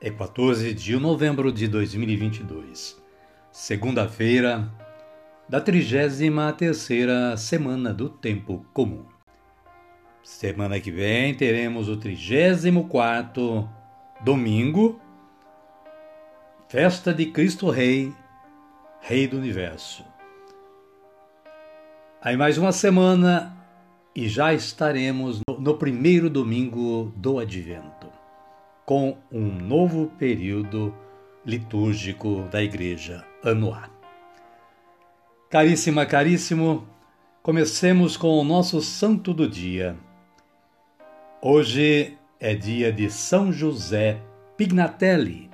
[0.00, 2.96] é 14 de novembro de 2022,
[3.50, 4.72] segunda-feira
[5.48, 9.04] da 33ª semana do Tempo Comum.
[10.22, 13.68] Semana que vem teremos o 34º
[14.20, 15.00] domingo,
[16.68, 18.14] festa de Cristo Rei,
[19.00, 20.04] Rei do Universo.
[22.22, 23.56] Aí mais uma semana
[24.14, 27.97] e já estaremos no primeiro domingo do Advento
[28.88, 30.94] com um novo período
[31.44, 33.90] litúrgico da Igreja anual.
[35.50, 36.88] Caríssima, caríssimo,
[37.42, 39.94] comecemos com o nosso santo do dia.
[41.42, 44.22] Hoje é dia de São José
[44.56, 45.50] Pignatelli.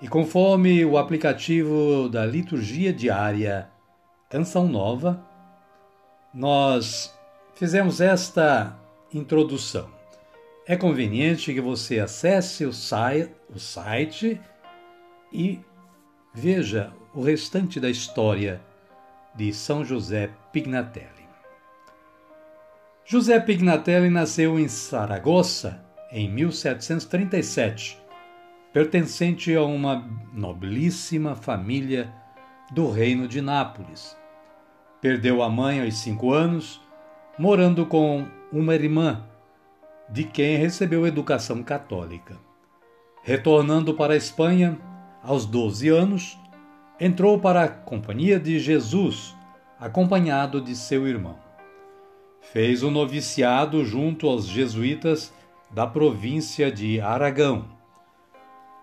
[0.00, 3.68] E conforme o aplicativo da liturgia diária
[4.30, 5.22] Canção Nova,
[6.32, 7.14] nós
[7.54, 8.74] fizemos esta
[9.12, 10.01] introdução
[10.66, 14.40] é conveniente que você acesse o, site
[15.32, 15.60] e
[16.32, 18.60] veja o restante da história
[19.34, 21.08] de São José Pignatelli.
[23.04, 27.98] José Pignatelli nasceu em Saragossa em 1737,
[28.72, 32.12] pertencente a uma nobilíssima família
[32.70, 34.16] do reino de Nápoles.
[35.00, 36.80] Perdeu a mãe aos cinco anos,
[37.36, 39.26] morando com uma irmã
[40.08, 42.38] de quem recebeu educação católica.
[43.22, 44.78] Retornando para a Espanha,
[45.22, 46.38] aos 12 anos,
[46.98, 49.34] entrou para a Companhia de Jesus,
[49.78, 51.38] acompanhado de seu irmão.
[52.40, 55.32] Fez o noviciado junto aos jesuítas
[55.70, 57.66] da província de Aragão.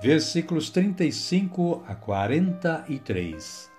[0.00, 3.70] versículos 35 a 43.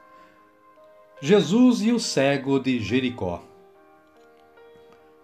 [1.21, 3.54] Jesus e o cego de Jericó.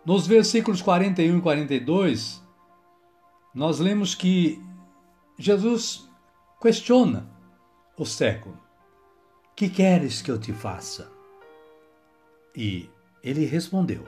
[0.03, 2.42] Nos versículos 41 e 42,
[3.53, 4.59] nós lemos que
[5.38, 6.09] Jesus
[6.59, 7.30] questiona
[7.95, 8.57] o cego:
[9.56, 11.12] Que queres que eu te faça?
[12.56, 12.89] E
[13.24, 14.03] ele respondeu: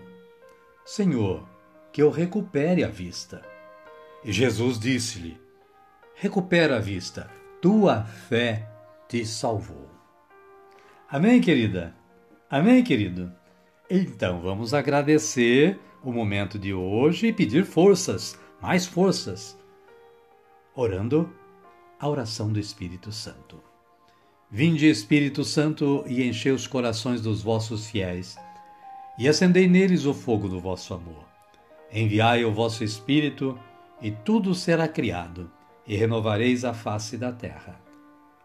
[0.84, 1.48] Senhor,
[1.92, 3.42] que eu recupere a vista.
[4.24, 5.40] E Jesus disse-lhe:
[6.16, 7.30] Recupera a vista,
[7.62, 8.68] tua fé
[9.08, 9.92] te salvou.
[11.08, 11.96] Amém, querida?
[12.50, 13.32] Amém, querido?
[13.96, 19.56] Então vamos agradecer o momento de hoje e pedir forças, mais forças.
[20.74, 21.32] Orando
[22.00, 23.62] a oração do Espírito Santo.
[24.50, 28.36] Vinde, Espírito Santo, e enchei os corações dos vossos fiéis,
[29.20, 31.26] e acendei neles o fogo do vosso amor.
[31.92, 33.60] Enviai o vosso Espírito,
[34.02, 35.52] e tudo será criado,
[35.86, 37.80] e renovareis a face da terra.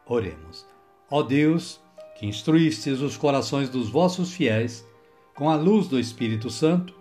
[0.05, 0.67] Oremos.
[1.11, 1.81] Ó Deus,
[2.19, 4.87] que instruístes os corações dos vossos fiéis
[5.39, 6.93] com a luz do Espírito Santo,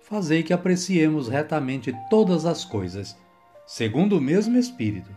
[0.00, 3.14] fazei que apreciemos retamente todas as coisas,
[3.66, 5.10] segundo o mesmo Espírito,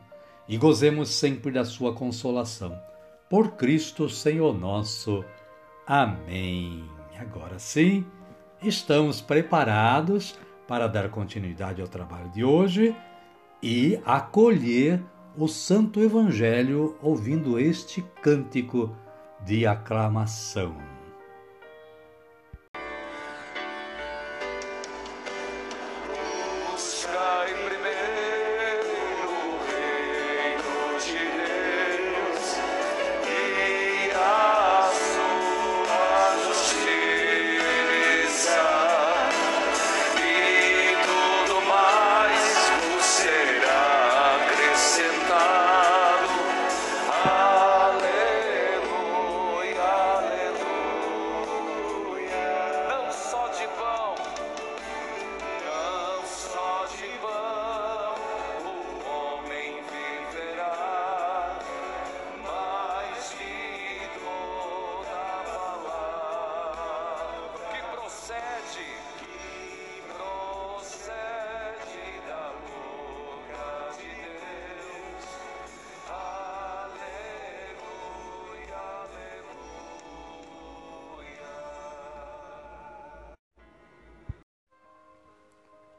[0.45, 2.77] e gozemos sempre da sua consolação.
[3.29, 5.23] Por Cristo Senhor nosso.
[5.87, 6.83] Amém.
[7.17, 8.05] Agora sim,
[8.61, 12.93] estamos preparados para dar continuidade ao trabalho de hoje
[13.63, 15.01] e acolher
[15.37, 18.93] o Santo Evangelho ouvindo este cântico
[19.45, 20.98] de aclamação.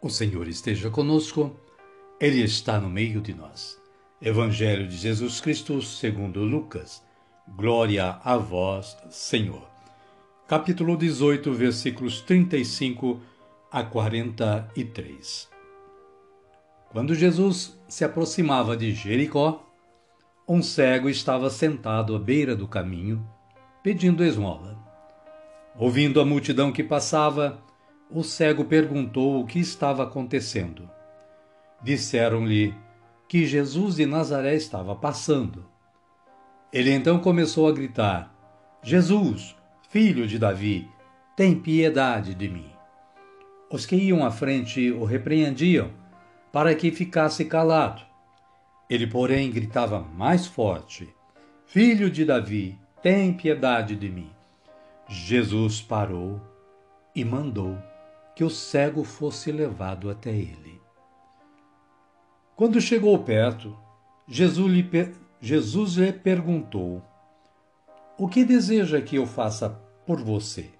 [0.03, 1.55] O Senhor esteja conosco,
[2.19, 3.79] Ele está no meio de nós.
[4.19, 7.03] Evangelho de Jesus Cristo segundo Lucas.
[7.47, 9.69] Glória a vós, Senhor.
[10.49, 13.21] Capítulo 18, versículos 35
[13.71, 15.51] a 43.
[16.91, 19.71] Quando Jesus se aproximava de Jericó,
[20.49, 23.23] um cego estava sentado à beira do caminho,
[23.83, 24.79] pedindo esmola.
[25.77, 27.63] Ouvindo a multidão que passava,
[28.13, 30.91] o cego perguntou o que estava acontecendo.
[31.83, 32.75] Disseram-lhe
[33.29, 35.65] que Jesus de Nazaré estava passando.
[36.73, 38.35] Ele então começou a gritar:
[38.83, 39.57] Jesus,
[39.89, 40.89] filho de Davi,
[41.37, 42.71] tem piedade de mim.
[43.71, 45.91] Os que iam à frente o repreendiam
[46.53, 48.03] para que ficasse calado.
[48.89, 51.09] Ele, porém, gritava mais forte:
[51.67, 54.31] Filho de Davi, tem piedade de mim.
[55.09, 56.41] Jesus parou
[57.15, 57.79] e mandou
[58.35, 60.81] que o cego fosse levado até ele.
[62.57, 63.77] Quando chegou perto,
[64.27, 67.03] Jesus lhe, Jesus lhe perguntou:
[68.19, 69.71] O que deseja que eu faça
[70.07, 70.71] por você?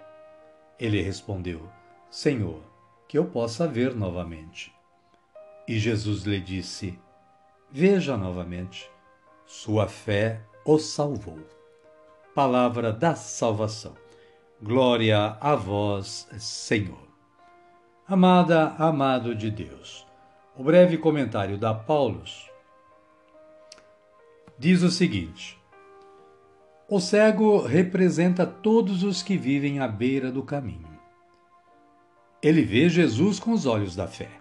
[0.79, 1.67] Ele respondeu:
[2.09, 2.61] Senhor,
[3.07, 4.73] que eu possa ver novamente.
[5.67, 6.97] E Jesus lhe disse:
[7.69, 8.89] Veja novamente,
[9.45, 11.39] sua fé o salvou.
[12.33, 13.95] Palavra da salvação.
[14.61, 17.10] Glória a vós, Senhor.
[18.07, 20.05] Amada, amado de Deus.
[20.57, 22.49] O breve comentário da Paulus
[24.57, 25.57] diz o seguinte:
[26.89, 30.99] O cego representa todos os que vivem à beira do caminho.
[32.41, 34.31] Ele vê Jesus com os olhos da fé.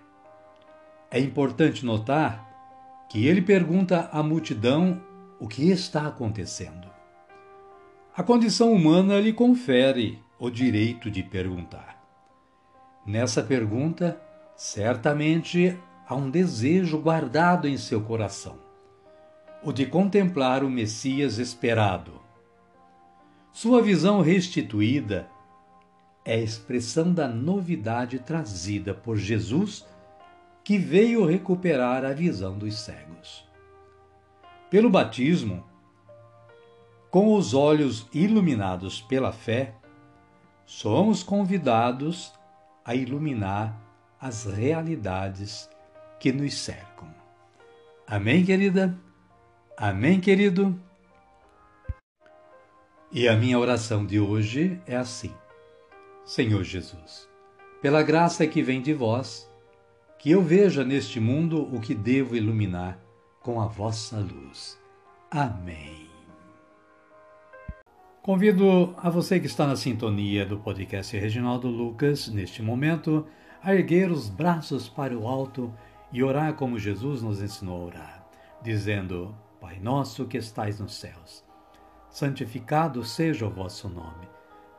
[1.10, 5.00] É importante notar que ele pergunta à multidão
[5.38, 6.88] o que está acontecendo.
[8.16, 11.99] A condição humana lhe confere o direito de perguntar.
[13.10, 14.20] Nessa pergunta,
[14.54, 15.76] certamente
[16.06, 18.56] há um desejo guardado em seu coração,
[19.64, 22.20] o de contemplar o Messias esperado.
[23.50, 25.28] Sua visão restituída
[26.24, 29.84] é a expressão da novidade trazida por Jesus,
[30.62, 33.44] que veio recuperar a visão dos cegos.
[34.70, 35.64] Pelo batismo,
[37.10, 39.74] com os olhos iluminados pela fé,
[40.64, 42.38] somos convidados
[42.84, 43.80] a iluminar
[44.20, 45.68] as realidades
[46.18, 47.08] que nos cercam.
[48.06, 48.98] Amém, querida?
[49.76, 50.78] Amém, querido?
[53.12, 55.34] E a minha oração de hoje é assim:
[56.24, 57.28] Senhor Jesus,
[57.80, 59.50] pela graça que vem de vós,
[60.18, 62.98] que eu veja neste mundo o que devo iluminar
[63.40, 64.78] com a vossa luz.
[65.30, 66.10] Amém.
[68.30, 73.26] Convido a você que está na sintonia do podcast Reginaldo Lucas, neste momento,
[73.60, 75.74] a erguer os braços para o alto
[76.12, 78.26] e orar como Jesus nos ensinou a orar.
[78.62, 81.44] dizendo: Pai nosso que estais nos céus,
[82.08, 84.28] santificado seja o vosso nome.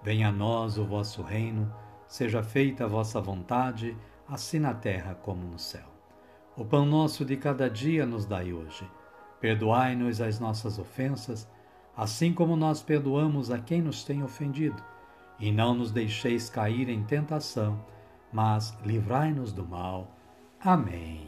[0.02, 1.70] Venha a nós o vosso reino,
[2.08, 3.98] seja feita a vossa vontade,
[4.30, 5.90] assim na terra como no céu.
[6.56, 8.90] O pão nosso de cada dia nos dai hoje.
[9.42, 11.50] Perdoai-nos as nossas ofensas,
[11.96, 14.82] assim como nós perdoamos a quem nos tem ofendido.
[15.40, 17.84] E não nos deixeis cair em tentação,
[18.32, 20.08] mas livrai-nos do mal.
[20.60, 21.28] Amém.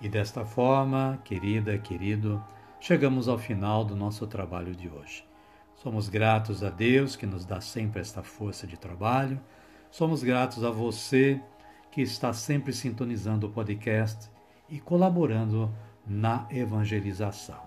[0.00, 2.42] E desta forma, querida, querido,
[2.80, 5.24] chegamos ao final do nosso trabalho de hoje.
[5.76, 9.40] Somos gratos a Deus que nos dá sempre esta força de trabalho.
[9.90, 11.40] Somos gratos a você
[11.90, 14.30] que está sempre sintonizando o podcast
[14.68, 15.72] e colaborando
[16.06, 17.60] na evangelização.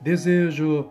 [0.00, 0.90] Desejo